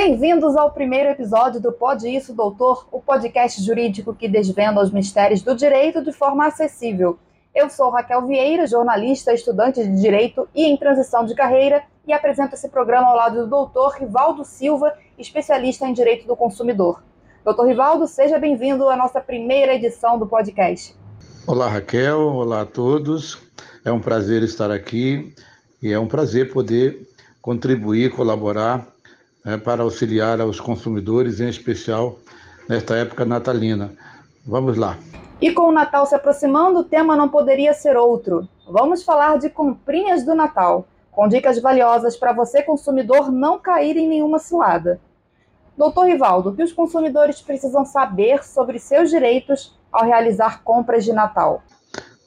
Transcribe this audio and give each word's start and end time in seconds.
Bem-vindos 0.00 0.54
ao 0.54 0.70
primeiro 0.70 1.08
episódio 1.08 1.60
do 1.60 1.72
Pode 1.72 2.08
Isso, 2.08 2.32
Doutor, 2.32 2.86
o 2.92 3.00
podcast 3.00 3.60
jurídico 3.60 4.14
que 4.14 4.28
desvenda 4.28 4.80
os 4.80 4.92
mistérios 4.92 5.42
do 5.42 5.56
direito 5.56 6.04
de 6.04 6.12
forma 6.12 6.46
acessível. 6.46 7.18
Eu 7.52 7.68
sou 7.68 7.90
Raquel 7.90 8.24
Vieira, 8.24 8.64
jornalista, 8.64 9.34
estudante 9.34 9.82
de 9.82 10.00
direito 10.00 10.48
e 10.54 10.66
em 10.66 10.76
transição 10.76 11.24
de 11.24 11.34
carreira, 11.34 11.82
e 12.06 12.12
apresento 12.12 12.54
esse 12.54 12.68
programa 12.68 13.08
ao 13.08 13.16
lado 13.16 13.40
do 13.40 13.46
doutor 13.48 13.96
Rivaldo 13.98 14.44
Silva, 14.44 14.92
especialista 15.18 15.84
em 15.84 15.92
direito 15.92 16.28
do 16.28 16.36
consumidor. 16.36 17.02
Doutor 17.44 17.66
Rivaldo, 17.66 18.06
seja 18.06 18.38
bem-vindo 18.38 18.88
à 18.88 18.94
nossa 18.94 19.20
primeira 19.20 19.74
edição 19.74 20.16
do 20.16 20.28
podcast. 20.28 20.94
Olá, 21.44 21.68
Raquel. 21.68 22.20
Olá 22.20 22.60
a 22.60 22.66
todos. 22.66 23.36
É 23.84 23.90
um 23.90 23.98
prazer 23.98 24.44
estar 24.44 24.70
aqui 24.70 25.34
e 25.82 25.92
é 25.92 25.98
um 25.98 26.06
prazer 26.06 26.52
poder 26.52 27.04
contribuir, 27.42 28.14
colaborar 28.14 28.86
né, 29.48 29.56
para 29.56 29.82
auxiliar 29.82 30.42
aos 30.42 30.60
consumidores, 30.60 31.40
em 31.40 31.48
especial 31.48 32.18
nesta 32.68 32.94
época 32.96 33.24
natalina. 33.24 33.94
Vamos 34.44 34.76
lá. 34.76 34.98
E 35.40 35.50
com 35.52 35.68
o 35.68 35.72
Natal 35.72 36.04
se 36.04 36.14
aproximando, 36.14 36.80
o 36.80 36.84
tema 36.84 37.16
não 37.16 37.30
poderia 37.30 37.72
ser 37.72 37.96
outro. 37.96 38.46
Vamos 38.70 39.02
falar 39.02 39.38
de 39.38 39.48
comprinhas 39.48 40.22
do 40.22 40.34
Natal, 40.34 40.86
com 41.10 41.26
dicas 41.26 41.58
valiosas 41.62 42.14
para 42.14 42.34
você, 42.34 42.62
consumidor, 42.62 43.32
não 43.32 43.58
cair 43.58 43.96
em 43.96 44.06
nenhuma 44.06 44.38
cilada. 44.38 45.00
Doutor 45.78 46.08
Rivaldo, 46.08 46.50
o 46.50 46.54
que 46.54 46.62
os 46.62 46.72
consumidores 46.72 47.40
precisam 47.40 47.86
saber 47.86 48.44
sobre 48.44 48.78
seus 48.78 49.08
direitos 49.08 49.74
ao 49.90 50.04
realizar 50.04 50.62
compras 50.62 51.06
de 51.06 51.12
Natal? 51.14 51.62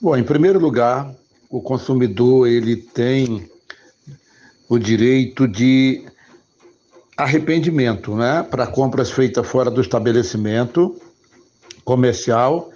Bom, 0.02 0.18
em 0.18 0.24
primeiro 0.24 0.58
lugar, 0.58 1.13
o 1.52 1.62
consumidor 1.62 2.48
ele 2.48 2.77
tem 2.77 3.48
o 4.68 4.80
direito 4.80 5.48
de 5.48 6.10
arrependimento, 7.18 8.16
né, 8.16 8.46
para 8.50 8.68
compras 8.68 9.12
feitas 9.12 9.48
fora 9.48 9.70
do 9.70 9.82
estabelecimento 9.82 10.96
comercial. 11.84 12.70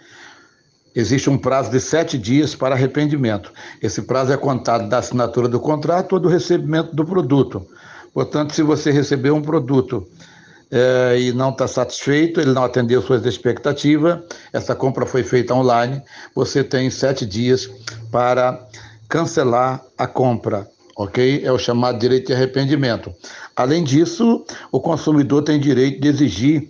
Existe 0.96 1.30
um 1.30 1.38
prazo 1.38 1.72
de 1.72 1.80
sete 1.80 2.18
dias 2.18 2.56
para 2.56 2.76
arrependimento. 2.76 3.52
Esse 3.82 4.02
prazo 4.02 4.32
é 4.32 4.38
contado 4.38 4.88
da 4.88 5.00
assinatura 5.00 5.48
do 5.48 5.59
contrato 5.59 6.14
ou 6.14 6.20
do 6.20 6.30
recebimento 6.30 6.96
do 6.96 7.06
produto. 7.06 7.66
Portanto, 8.14 8.54
se 8.54 8.62
você 8.62 8.92
recebeu 8.92 9.36
um 9.36 9.42
produto 9.42 10.08
é, 10.72 11.20
e 11.20 11.34
não 11.34 11.50
está 11.50 11.68
satisfeito, 11.68 12.40
ele 12.40 12.54
não 12.54 12.64
atendeu 12.64 13.02
suas 13.02 13.26
expectativas, 13.26 14.20
essa 14.54 14.74
compra 14.74 15.06
foi 15.06 15.24
feita 15.24 15.54
online, 15.54 16.02
você 16.34 16.64
tem 16.64 16.90
sete 16.90 17.26
dias 17.26 17.70
para 18.12 18.66
cancelar 19.09 19.84
a 19.98 20.08
compra 20.08 20.68
ok? 20.96 21.42
É 21.44 21.52
o 21.52 21.58
chamado 21.58 22.00
direito 22.00 22.28
de 22.28 22.34
arrependimento. 22.34 23.14
Além 23.56 23.84
disso, 23.84 24.46
o 24.72 24.80
consumidor 24.80 25.44
tem 25.44 25.60
direito 25.60 26.02
de 26.02 26.08
exigir 26.08 26.70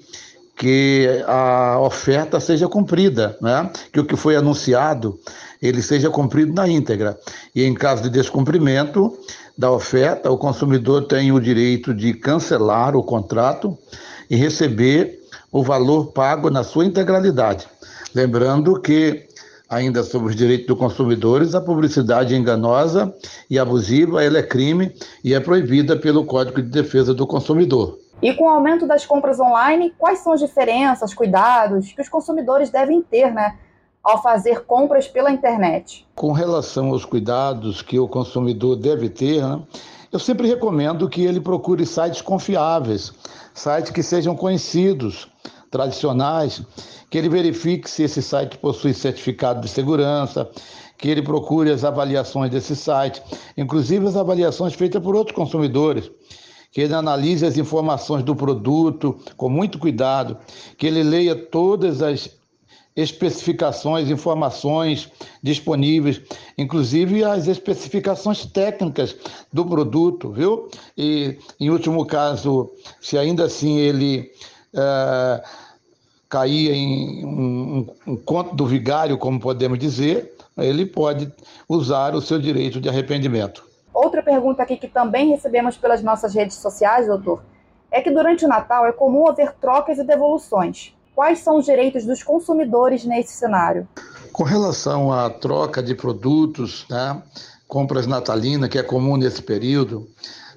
que 0.55 1.23
a 1.27 1.79
oferta 1.81 2.39
seja 2.39 2.67
cumprida, 2.67 3.37
né? 3.41 3.69
que 3.91 3.99
o 3.99 4.05
que 4.05 4.15
foi 4.15 4.35
anunciado 4.35 5.19
ele 5.61 5.81
seja 5.81 6.09
cumprido 6.09 6.53
na 6.53 6.67
íntegra. 6.67 7.17
E 7.53 7.63
em 7.63 7.73
caso 7.73 8.03
de 8.03 8.09
descumprimento 8.09 9.17
da 9.57 9.71
oferta, 9.71 10.31
o 10.31 10.37
consumidor 10.37 11.07
tem 11.07 11.31
o 11.31 11.39
direito 11.39 11.93
de 11.93 12.13
cancelar 12.13 12.95
o 12.95 13.03
contrato 13.03 13.77
e 14.29 14.35
receber 14.35 15.21
o 15.51 15.63
valor 15.63 16.07
pago 16.07 16.49
na 16.49 16.63
sua 16.63 16.85
integralidade. 16.85 17.67
Lembrando 18.13 18.79
que 18.79 19.27
ainda 19.75 20.03
sobre 20.03 20.29
os 20.29 20.35
direitos 20.35 20.67
dos 20.67 20.77
consumidores, 20.77 21.53
a 21.53 21.61
publicidade 21.61 22.33
enganosa 22.33 23.13
e 23.49 23.59
abusiva 23.59 24.23
ela 24.23 24.37
é 24.37 24.43
crime 24.43 24.93
e 25.23 25.33
é 25.33 25.39
proibida 25.39 25.97
pelo 25.97 26.25
Código 26.25 26.61
de 26.61 26.69
Defesa 26.69 27.13
do 27.13 27.27
Consumidor. 27.27 27.99
E 28.21 28.33
com 28.33 28.45
o 28.45 28.49
aumento 28.49 28.87
das 28.87 29.05
compras 29.05 29.37
online, 29.37 29.93
quais 29.97 30.19
são 30.19 30.31
as 30.31 30.39
diferenças, 30.39 31.13
cuidados 31.13 31.91
que 31.91 32.01
os 32.01 32.07
consumidores 32.07 32.69
devem 32.69 33.01
ter, 33.01 33.33
né, 33.33 33.57
ao 34.01 34.23
fazer 34.23 34.61
compras 34.61 35.07
pela 35.07 35.29
internet? 35.29 36.07
Com 36.15 36.31
relação 36.31 36.91
aos 36.91 37.03
cuidados 37.03 37.81
que 37.81 37.99
o 37.99 38.07
consumidor 38.07 38.77
deve 38.77 39.09
ter, 39.09 39.43
né, 39.43 39.61
eu 40.09 40.19
sempre 40.19 40.47
recomendo 40.47 41.09
que 41.09 41.25
ele 41.25 41.41
procure 41.41 41.85
sites 41.85 42.21
confiáveis, 42.21 43.11
sites 43.53 43.91
que 43.91 44.01
sejam 44.01 44.35
conhecidos, 44.37 45.27
tradicionais, 45.69 46.61
que 47.09 47.17
ele 47.17 47.29
verifique 47.29 47.89
se 47.89 48.03
esse 48.03 48.21
site 48.21 48.57
possui 48.57 48.93
certificado 48.93 49.61
de 49.61 49.67
segurança, 49.67 50.49
que 50.97 51.09
ele 51.09 51.21
procure 51.21 51.69
as 51.71 51.83
avaliações 51.83 52.49
desse 52.51 52.75
site, 52.75 53.21
inclusive 53.57 54.07
as 54.07 54.15
avaliações 54.15 54.73
feitas 54.73 55.01
por 55.01 55.15
outros 55.15 55.35
consumidores, 55.35 56.09
que 56.71 56.81
ele 56.81 56.93
analise 56.93 57.45
as 57.45 57.57
informações 57.57 58.23
do 58.23 58.35
produto 58.35 59.17
com 59.37 59.49
muito 59.49 59.79
cuidado, 59.79 60.37
que 60.77 60.87
ele 60.87 61.03
leia 61.03 61.35
todas 61.35 62.01
as 62.01 62.29
especificações, 62.95 64.09
informações 64.09 65.11
disponíveis, 65.43 66.21
inclusive 66.57 67.23
as 67.25 67.47
especificações 67.47 68.45
técnicas 68.45 69.15
do 69.51 69.65
produto, 69.65 70.31
viu? 70.31 70.69
E, 70.97 71.37
em 71.59 71.69
último 71.69 72.05
caso, 72.05 72.71
se 73.01 73.17
ainda 73.17 73.45
assim 73.45 73.77
ele 73.77 74.31
uh, 74.73 75.45
cair 76.35 76.73
em 76.73 77.25
um, 77.25 77.87
um 78.05 78.17
conto 78.17 78.53
do 78.53 78.65
vigário, 78.65 79.17
como 79.17 79.39
podemos 79.39 79.79
dizer, 79.79 80.35
ele 80.57 80.85
pode 80.85 81.31
usar 81.67 82.13
o 82.13 82.21
seu 82.21 82.37
direito 82.37 82.81
de 82.81 82.89
arrependimento. 82.89 83.63
Outra 83.93 84.21
pergunta 84.21 84.61
aqui 84.61 84.75
que 84.75 84.89
também 84.89 85.29
recebemos 85.29 85.77
pelas 85.77 86.03
nossas 86.03 86.35
redes 86.35 86.57
sociais, 86.57 87.07
doutor, 87.07 87.41
é 87.89 88.01
que 88.01 88.11
durante 88.11 88.43
o 88.43 88.49
Natal 88.49 88.85
é 88.85 88.91
comum 88.91 89.29
haver 89.29 89.53
trocas 89.61 89.97
e 89.97 90.03
devoluções. 90.03 90.93
Quais 91.15 91.39
são 91.39 91.55
os 91.55 91.63
direitos 91.63 92.05
dos 92.05 92.21
consumidores 92.21 93.05
nesse 93.05 93.31
cenário? 93.37 93.87
Com 94.33 94.43
relação 94.43 95.13
à 95.13 95.29
troca 95.29 95.81
de 95.81 95.95
produtos, 95.95 96.85
né, 96.89 97.23
compras 97.65 98.05
natalinas, 98.05 98.67
que 98.67 98.77
é 98.77 98.83
comum 98.83 99.15
nesse 99.15 99.41
período, 99.41 100.05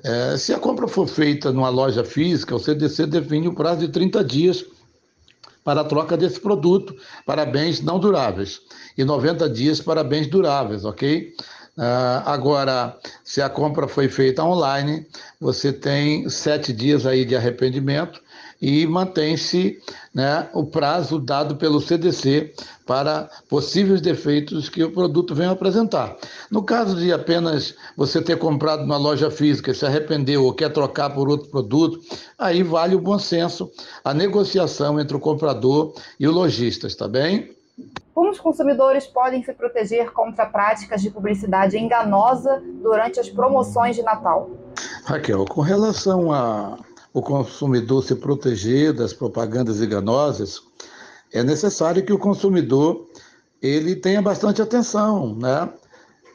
é, 0.04 0.36
se 0.36 0.52
a 0.52 0.58
compra 0.58 0.88
for 0.88 1.06
feita 1.06 1.52
numa 1.52 1.68
loja 1.68 2.02
física, 2.02 2.56
o 2.56 2.58
CDC 2.58 3.06
define 3.06 3.46
o 3.46 3.54
prazo 3.54 3.86
de 3.86 3.88
30 3.88 4.24
dias 4.24 4.64
para 5.64 5.82
a 5.82 5.84
troca 5.84 6.16
desse 6.16 6.40
produto 6.40 6.94
para 7.26 7.44
bens 7.44 7.80
não 7.80 7.98
duráveis 7.98 8.60
e 8.96 9.04
90 9.04 9.48
dias 9.50 9.80
para 9.80 10.02
bens 10.02 10.26
duráveis, 10.26 10.84
ok? 10.84 11.34
Uh, 11.78 12.26
agora, 12.26 12.98
se 13.22 13.40
a 13.40 13.48
compra 13.48 13.86
foi 13.86 14.08
feita 14.08 14.42
online, 14.42 15.06
você 15.40 15.72
tem 15.72 16.28
sete 16.28 16.72
dias 16.72 17.06
aí 17.06 17.24
de 17.24 17.36
arrependimento 17.36 18.20
e 18.60 18.84
mantém-se 18.84 19.78
né, 20.12 20.48
o 20.52 20.66
prazo 20.66 21.20
dado 21.20 21.54
pelo 21.54 21.80
CDC 21.80 22.52
para 22.84 23.30
possíveis 23.48 24.00
defeitos 24.00 24.68
que 24.68 24.82
o 24.82 24.90
produto 24.90 25.36
venha 25.36 25.52
apresentar. 25.52 26.16
No 26.50 26.64
caso 26.64 26.96
de 26.96 27.12
apenas 27.12 27.76
você 27.96 28.20
ter 28.20 28.38
comprado 28.38 28.80
numa 28.80 28.96
loja 28.96 29.30
física, 29.30 29.72
se 29.72 29.86
arrependeu 29.86 30.44
ou 30.44 30.52
quer 30.52 30.72
trocar 30.72 31.10
por 31.10 31.28
outro 31.28 31.48
produto, 31.48 32.00
aí 32.36 32.64
vale 32.64 32.96
o 32.96 33.00
bom 33.00 33.20
senso, 33.20 33.70
a 34.02 34.12
negociação 34.12 34.98
entre 34.98 35.16
o 35.16 35.20
comprador 35.20 35.94
e 36.18 36.26
o 36.26 36.32
lojista, 36.32 36.88
está 36.88 37.06
bem? 37.06 37.56
Como 38.18 38.30
os 38.30 38.40
consumidores 38.40 39.06
podem 39.06 39.44
se 39.44 39.52
proteger 39.52 40.10
contra 40.10 40.44
práticas 40.44 41.00
de 41.00 41.08
publicidade 41.08 41.78
enganosa 41.78 42.60
durante 42.82 43.20
as 43.20 43.30
promoções 43.30 43.94
de 43.94 44.02
Natal? 44.02 44.50
Raquel, 45.04 45.44
com 45.44 45.60
relação 45.60 46.32
a 46.32 46.80
o 47.14 47.22
consumidor 47.22 48.02
se 48.02 48.16
proteger 48.16 48.92
das 48.92 49.12
propagandas 49.12 49.80
enganosas, 49.80 50.60
é 51.32 51.44
necessário 51.44 52.04
que 52.04 52.12
o 52.12 52.18
consumidor 52.18 53.06
ele 53.62 53.94
tenha 53.94 54.20
bastante 54.20 54.60
atenção, 54.60 55.36
né? 55.36 55.68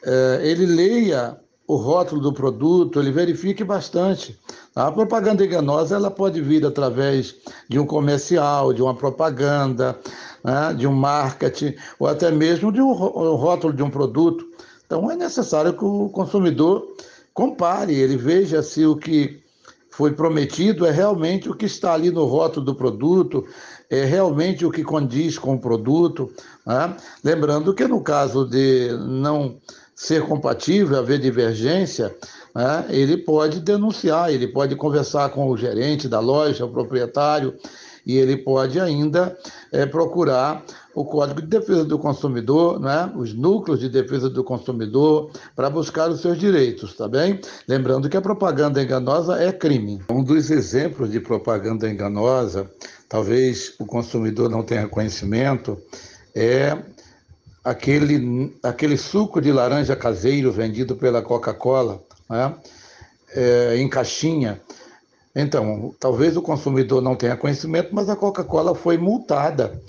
É, 0.06 0.40
ele 0.42 0.64
leia 0.64 1.38
o 1.66 1.76
rótulo 1.76 2.20
do 2.20 2.32
produto, 2.32 3.00
ele 3.00 3.10
verifique 3.10 3.64
bastante. 3.64 4.38
A 4.74 4.90
propaganda 4.90 5.44
enganosa 5.44 5.96
ela 5.96 6.10
pode 6.10 6.40
vir 6.40 6.64
através 6.66 7.34
de 7.68 7.78
um 7.78 7.86
comercial, 7.86 8.72
de 8.72 8.82
uma 8.82 8.94
propaganda, 8.94 9.98
né? 10.42 10.74
de 10.74 10.86
um 10.86 10.92
marketing, 10.92 11.74
ou 11.98 12.06
até 12.06 12.30
mesmo 12.30 12.70
de 12.70 12.80
um 12.80 12.92
rótulo 12.92 13.72
de 13.72 13.82
um 13.82 13.90
produto. 13.90 14.46
Então 14.84 15.10
é 15.10 15.16
necessário 15.16 15.72
que 15.72 15.84
o 15.84 16.08
consumidor 16.10 16.86
compare, 17.32 17.94
ele 17.94 18.16
veja 18.16 18.62
se 18.62 18.84
o 18.84 18.96
que 18.96 19.42
foi 19.90 20.12
prometido 20.12 20.84
é 20.84 20.90
realmente 20.90 21.48
o 21.48 21.54
que 21.54 21.66
está 21.66 21.94
ali 21.94 22.10
no 22.10 22.24
rótulo 22.24 22.66
do 22.66 22.74
produto, 22.74 23.46
é 23.88 24.04
realmente 24.04 24.66
o 24.66 24.70
que 24.70 24.82
condiz 24.82 25.38
com 25.38 25.54
o 25.54 25.58
produto. 25.58 26.32
Né? 26.66 26.96
Lembrando 27.22 27.72
que 27.72 27.86
no 27.86 28.00
caso 28.00 28.44
de 28.44 28.88
não 28.98 29.56
ser 29.94 30.22
compatível, 30.22 30.98
haver 30.98 31.18
divergência, 31.18 32.14
né? 32.54 32.86
ele 32.88 33.16
pode 33.16 33.60
denunciar, 33.60 34.32
ele 34.32 34.48
pode 34.48 34.74
conversar 34.76 35.28
com 35.30 35.48
o 35.48 35.56
gerente 35.56 36.08
da 36.08 36.20
loja, 36.20 36.64
o 36.64 36.70
proprietário, 36.70 37.54
e 38.06 38.16
ele 38.16 38.36
pode 38.36 38.78
ainda 38.78 39.36
é, 39.72 39.86
procurar 39.86 40.62
o 40.94 41.04
Código 41.04 41.40
de 41.40 41.48
Defesa 41.48 41.84
do 41.84 41.98
Consumidor, 41.98 42.78
né? 42.78 43.10
os 43.16 43.32
núcleos 43.34 43.80
de 43.80 43.88
defesa 43.88 44.28
do 44.28 44.44
consumidor, 44.44 45.30
para 45.56 45.70
buscar 45.70 46.10
os 46.10 46.20
seus 46.20 46.38
direitos, 46.38 46.94
tá 46.94 47.08
bem? 47.08 47.40
Lembrando 47.66 48.08
que 48.08 48.16
a 48.16 48.20
propaganda 48.20 48.82
enganosa 48.82 49.42
é 49.42 49.50
crime. 49.50 50.00
Um 50.10 50.22
dos 50.22 50.50
exemplos 50.50 51.10
de 51.10 51.18
propaganda 51.18 51.88
enganosa, 51.88 52.70
talvez 53.08 53.74
o 53.80 53.86
consumidor 53.86 54.48
não 54.50 54.62
tenha 54.62 54.86
conhecimento, 54.86 55.78
é 56.34 56.76
aquele, 57.64 58.54
aquele 58.62 58.96
suco 58.96 59.40
de 59.40 59.50
laranja 59.50 59.96
caseiro 59.96 60.52
vendido 60.52 60.94
pela 60.94 61.22
Coca-Cola, 61.22 62.02
né? 62.28 62.54
é, 63.34 63.76
em 63.78 63.88
caixinha. 63.88 64.60
Então, 65.34 65.92
talvez 65.98 66.36
o 66.36 66.42
consumidor 66.42 67.02
não 67.02 67.16
tenha 67.16 67.36
conhecimento, 67.36 67.88
mas 67.92 68.08
a 68.08 68.14
Coca-Cola 68.14 68.74
foi 68.74 68.96
multada 68.96 69.80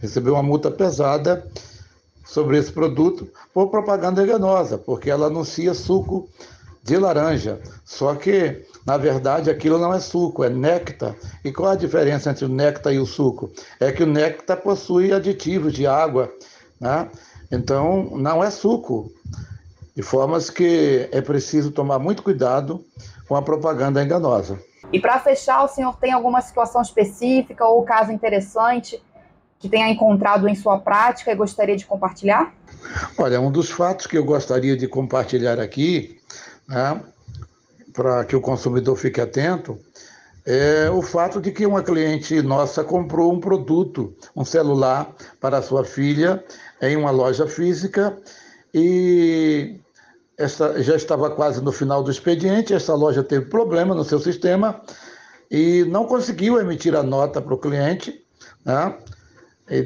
recebeu 0.00 0.34
uma 0.34 0.42
multa 0.42 0.70
pesada 0.70 1.46
sobre 2.24 2.58
esse 2.58 2.72
produto 2.72 3.28
por 3.52 3.68
propaganda 3.68 4.22
enganosa, 4.22 4.78
porque 4.78 5.10
ela 5.10 5.26
anuncia 5.26 5.74
suco 5.74 6.28
de 6.82 6.96
laranja. 6.96 7.60
Só 7.84 8.14
que, 8.14 8.64
na 8.86 8.96
verdade, 8.96 9.50
aquilo 9.50 9.78
não 9.78 9.92
é 9.92 10.00
suco, 10.00 10.42
é 10.42 10.48
néctar. 10.48 11.14
E 11.44 11.52
qual 11.52 11.72
a 11.72 11.76
diferença 11.76 12.30
entre 12.30 12.44
o 12.44 12.48
néctar 12.48 12.94
e 12.94 12.98
o 12.98 13.06
suco? 13.06 13.50
É 13.78 13.92
que 13.92 14.02
o 14.02 14.06
néctar 14.06 14.56
possui 14.58 15.12
aditivos 15.12 15.72
de 15.72 15.86
água, 15.86 16.32
né? 16.80 17.08
Então, 17.50 18.10
não 18.16 18.42
é 18.42 18.50
suco. 18.50 19.12
De 19.94 20.02
formas 20.02 20.48
que 20.48 21.08
é 21.12 21.20
preciso 21.20 21.70
tomar 21.72 21.98
muito 21.98 22.22
cuidado 22.22 22.84
com 23.28 23.36
a 23.36 23.42
propaganda 23.42 24.02
enganosa. 24.02 24.58
E 24.92 24.98
para 24.98 25.18
fechar, 25.20 25.62
o 25.64 25.68
senhor 25.68 25.96
tem 25.96 26.12
alguma 26.12 26.40
situação 26.40 26.80
específica 26.80 27.66
ou 27.66 27.82
caso 27.82 28.10
interessante 28.10 29.02
que 29.58 29.68
tenha 29.68 29.90
encontrado 29.90 30.48
em 30.48 30.54
sua 30.54 30.78
prática 30.78 31.30
e 31.30 31.34
gostaria 31.34 31.76
de 31.76 31.84
compartilhar? 31.84 32.52
Olha, 33.18 33.40
um 33.40 33.52
dos 33.52 33.70
fatos 33.70 34.06
que 34.06 34.16
eu 34.16 34.24
gostaria 34.24 34.76
de 34.76 34.88
compartilhar 34.88 35.60
aqui, 35.60 36.18
né, 36.66 37.00
para 37.92 38.24
que 38.24 38.34
o 38.34 38.40
consumidor 38.40 38.96
fique 38.96 39.20
atento, 39.20 39.78
é 40.44 40.90
o 40.90 41.02
fato 41.02 41.40
de 41.40 41.52
que 41.52 41.66
uma 41.66 41.82
cliente 41.82 42.40
nossa 42.42 42.82
comprou 42.82 43.32
um 43.32 43.40
produto, 43.40 44.14
um 44.34 44.44
celular 44.44 45.14
para 45.40 45.62
sua 45.62 45.84
filha 45.84 46.42
em 46.80 46.96
uma 46.96 47.10
loja 47.10 47.46
física 47.46 48.16
e 48.72 49.80
essa, 50.38 50.82
já 50.82 50.96
estava 50.96 51.30
quase 51.30 51.62
no 51.62 51.72
final 51.72 52.02
do 52.02 52.10
expediente, 52.10 52.72
essa 52.72 52.94
loja 52.94 53.22
teve 53.22 53.46
problema 53.46 53.94
no 53.94 54.04
seu 54.04 54.18
sistema 54.18 54.80
e 55.50 55.84
não 55.88 56.06
conseguiu 56.06 56.58
emitir 56.58 56.94
a 56.94 57.02
nota 57.02 57.42
para 57.42 57.54
o 57.54 57.58
cliente, 57.58 58.24
né? 58.64 58.96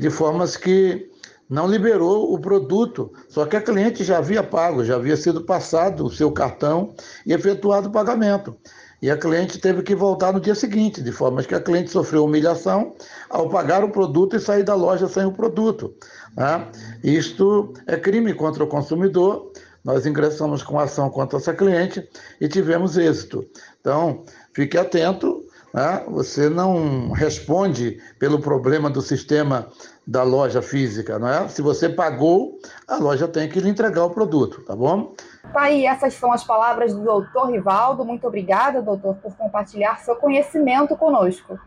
de 0.00 0.09
formas 0.11 0.57
que 0.57 1.11
não 1.49 1.67
liberou 1.67 2.33
o 2.33 2.39
produto. 2.39 3.12
Só 3.29 3.45
que 3.45 3.57
a 3.57 3.61
cliente 3.61 4.05
já 4.05 4.19
havia 4.19 4.43
pago, 4.43 4.85
já 4.85 4.97
havia 4.97 5.17
sido 5.17 5.43
passado 5.43 6.07
o 6.07 6.11
seu 6.11 6.31
cartão 6.33 6.95
e 7.27 7.33
efetuado 7.33 7.89
o 7.89 7.93
pagamento. 7.93 8.57
E 9.05 9.11
a 9.11 9.19
cliente 9.19 9.59
teve 9.59 9.83
que 9.83 9.95
voltar 9.95 10.33
no 10.33 10.41
dia 10.41 10.55
seguinte, 10.55 11.03
de 11.03 11.12
forma 11.12 11.43
que 11.43 11.55
a 11.55 11.61
cliente 11.61 11.91
sofreu 11.91 12.25
humilhação 12.25 12.95
ao 13.29 13.51
pagar 13.51 13.85
o 13.85 13.91
produto 13.91 14.35
e 14.35 14.41
sair 14.41 14.62
da 14.62 14.75
loja 14.75 15.06
sem 15.06 15.27
o 15.27 15.31
produto. 15.31 15.95
Né? 16.35 16.67
Isto 17.03 17.75
é 17.87 17.99
crime 17.99 18.33
contra 18.33 18.65
o 18.65 18.67
consumidor. 18.67 19.53
Nós 19.85 20.06
ingressamos 20.06 20.62
com 20.62 20.79
ação 20.79 21.11
contra 21.11 21.37
essa 21.37 21.53
cliente 21.53 22.09
e 22.41 22.49
tivemos 22.49 22.97
êxito. 22.97 23.47
Então, 23.79 24.25
fique 24.55 24.79
atento 24.79 25.44
né? 25.75 26.05
Você 26.09 26.49
não 26.49 27.11
responde 27.11 28.00
pelo 28.17 28.38
problema 28.38 28.88
do 28.88 29.03
sistema 29.03 29.69
da 30.06 30.23
loja 30.23 30.62
física, 30.62 31.19
não 31.19 31.29
é? 31.29 31.49
Se 31.49 31.61
você 31.61 31.88
pagou, 31.88 32.61
a 32.87 32.97
loja 32.97 33.26
tem 33.26 33.49
que 33.49 33.59
lhe 33.59 33.69
entregar 33.69 34.05
o 34.05 34.11
produto, 34.11 34.62
tá 34.62 34.76
bom? 34.76 35.15
Tá 35.53 35.62
aí, 35.62 35.85
essas 35.85 36.15
são 36.15 36.32
as 36.32 36.44
palavras 36.44 36.94
do 36.94 37.03
doutor 37.03 37.50
Rivaldo. 37.50 38.05
Muito 38.05 38.25
obrigada, 38.25 38.81
doutor, 38.81 39.17
por 39.17 39.35
compartilhar 39.35 39.99
seu 39.99 40.15
conhecimento 40.15 40.97
conosco. 40.97 41.59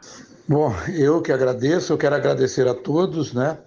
Bom, 0.47 0.73
eu 0.95 1.21
que 1.21 1.33
agradeço, 1.33 1.91
eu 1.91 1.97
quero 1.97 2.15
agradecer 2.15 2.65
a 2.65 2.73
todos, 2.73 3.33
né, 3.33 3.57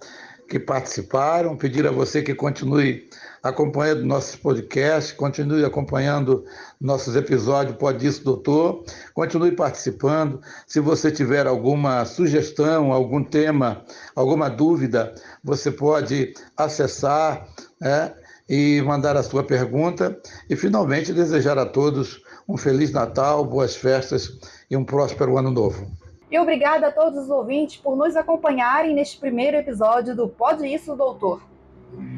que 0.51 0.59
participaram, 0.59 1.55
pedir 1.55 1.87
a 1.87 1.91
você 1.91 2.21
que 2.21 2.35
continue 2.35 3.07
acompanhando 3.41 4.05
nossos 4.05 4.35
podcasts, 4.35 5.13
continue 5.13 5.63
acompanhando 5.63 6.43
nossos 6.79 7.15
episódios 7.15 7.77
Pode 7.77 8.05
Isso 8.05 8.21
Doutor, 8.21 8.83
continue 9.13 9.53
participando. 9.53 10.41
Se 10.67 10.81
você 10.81 11.09
tiver 11.09 11.47
alguma 11.47 12.03
sugestão, 12.03 12.91
algum 12.91 13.23
tema, 13.23 13.85
alguma 14.13 14.49
dúvida, 14.49 15.15
você 15.41 15.71
pode 15.71 16.33
acessar 16.57 17.47
né, 17.79 18.13
e 18.49 18.81
mandar 18.81 19.15
a 19.15 19.23
sua 19.23 19.45
pergunta. 19.45 20.19
E, 20.49 20.55
finalmente, 20.57 21.13
desejar 21.13 21.57
a 21.57 21.65
todos 21.65 22.21
um 22.45 22.57
Feliz 22.57 22.91
Natal, 22.91 23.45
boas 23.45 23.73
festas 23.73 24.37
e 24.69 24.75
um 24.75 24.83
próspero 24.83 25.37
Ano 25.37 25.49
Novo. 25.49 26.00
E 26.31 26.39
obrigada 26.39 26.87
a 26.87 26.91
todos 26.93 27.23
os 27.23 27.29
ouvintes 27.29 27.75
por 27.75 27.97
nos 27.97 28.15
acompanharem 28.15 28.95
neste 28.95 29.17
primeiro 29.17 29.57
episódio 29.57 30.15
do 30.15 30.29
Pode 30.29 30.65
Isso 30.65 30.95
Doutor. 30.95 31.43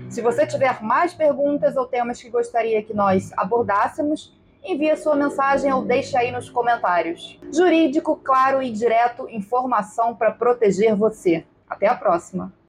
Se 0.08 0.22
você 0.22 0.46
tiver 0.46 0.84
mais 0.84 1.16
perguntas 1.16 1.76
ou 1.76 1.88
temas 1.88 2.22
que 2.22 2.30
gostaria 2.30 2.84
que 2.84 2.94
nós 2.94 3.32
abordássemos, 3.36 4.32
envie 4.64 4.92
a 4.92 4.98
sua 4.98 5.16
mensagem 5.16 5.74
ou 5.74 5.84
deixe 5.84 6.16
aí 6.16 6.32
nos 6.32 6.48
comentários. 6.48 7.40
Jurídico, 7.52 8.16
claro 8.16 8.62
e 8.62 8.72
direto, 8.72 9.28
informação 9.32 10.16
para 10.16 10.30
proteger 10.30 10.96
você. 10.96 11.44
Até 11.68 11.88
a 11.88 11.96
próxima! 11.96 12.54